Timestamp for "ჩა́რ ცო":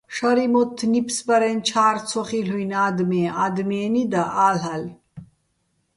1.67-2.21